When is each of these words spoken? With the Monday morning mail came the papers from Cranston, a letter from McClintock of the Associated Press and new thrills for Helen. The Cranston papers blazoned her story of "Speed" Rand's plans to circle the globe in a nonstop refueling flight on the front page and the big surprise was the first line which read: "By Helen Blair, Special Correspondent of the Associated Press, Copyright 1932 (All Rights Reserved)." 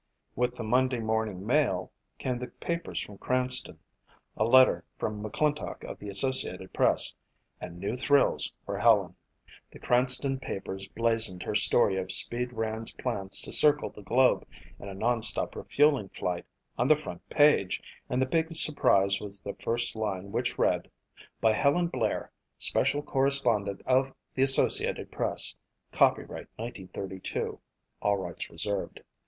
With 0.35 0.55
the 0.55 0.63
Monday 0.63 0.97
morning 0.99 1.45
mail 1.45 1.91
came 2.17 2.39
the 2.39 2.47
papers 2.47 2.99
from 3.01 3.19
Cranston, 3.19 3.77
a 4.35 4.43
letter 4.45 4.83
from 4.97 5.21
McClintock 5.21 5.83
of 5.83 5.99
the 5.99 6.09
Associated 6.09 6.73
Press 6.73 7.13
and 7.59 7.77
new 7.77 7.95
thrills 7.95 8.51
for 8.65 8.79
Helen. 8.79 9.13
The 9.71 9.77
Cranston 9.77 10.39
papers 10.39 10.87
blazoned 10.87 11.43
her 11.43 11.53
story 11.53 11.97
of 11.97 12.11
"Speed" 12.11 12.51
Rand's 12.51 12.93
plans 12.93 13.41
to 13.41 13.51
circle 13.51 13.91
the 13.91 14.01
globe 14.01 14.43
in 14.79 14.89
a 14.89 14.95
nonstop 14.95 15.55
refueling 15.55 16.09
flight 16.09 16.47
on 16.79 16.87
the 16.87 16.95
front 16.95 17.29
page 17.29 17.79
and 18.09 18.19
the 18.19 18.25
big 18.25 18.55
surprise 18.55 19.21
was 19.21 19.39
the 19.41 19.53
first 19.53 19.95
line 19.95 20.31
which 20.31 20.57
read: 20.57 20.89
"By 21.41 21.53
Helen 21.53 21.89
Blair, 21.89 22.31
Special 22.57 23.03
Correspondent 23.03 23.83
of 23.85 24.15
the 24.33 24.41
Associated 24.41 25.11
Press, 25.11 25.53
Copyright 25.91 26.47
1932 26.55 27.59
(All 28.01 28.17
Rights 28.17 28.49
Reserved)." 28.49 29.01